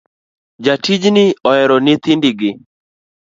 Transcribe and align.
Jatijni 0.63 1.25
ohero 1.49 1.75
nyithindo 1.85 2.29
gi 2.39 2.51